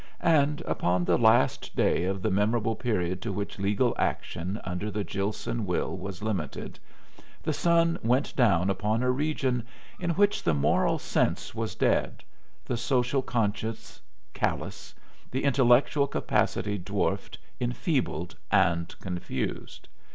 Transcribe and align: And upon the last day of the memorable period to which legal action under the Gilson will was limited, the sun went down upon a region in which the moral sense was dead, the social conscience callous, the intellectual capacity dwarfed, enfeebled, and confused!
And 0.33 0.61
upon 0.61 1.05
the 1.05 1.19
last 1.19 1.75
day 1.75 2.05
of 2.05 2.23
the 2.23 2.31
memorable 2.31 2.75
period 2.75 3.21
to 3.21 3.31
which 3.31 3.59
legal 3.59 3.93
action 3.99 4.59
under 4.63 4.89
the 4.89 5.03
Gilson 5.03 5.63
will 5.63 5.95
was 5.95 6.23
limited, 6.23 6.79
the 7.43 7.53
sun 7.53 7.99
went 8.01 8.35
down 8.35 8.71
upon 8.71 9.03
a 9.03 9.11
region 9.11 9.63
in 9.99 10.09
which 10.15 10.41
the 10.41 10.55
moral 10.55 10.97
sense 10.97 11.53
was 11.53 11.75
dead, 11.75 12.23
the 12.65 12.77
social 12.77 13.21
conscience 13.21 14.01
callous, 14.33 14.95
the 15.29 15.43
intellectual 15.43 16.07
capacity 16.07 16.79
dwarfed, 16.79 17.37
enfeebled, 17.59 18.35
and 18.51 18.95
confused! 19.01 19.87